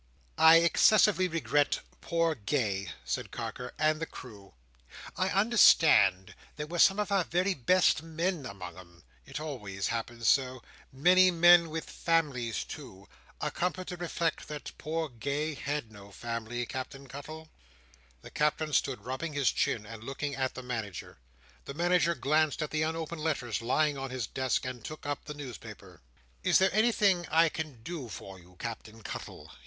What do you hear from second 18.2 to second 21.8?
The Captain stood rubbing his chin, and looking at the Manager. The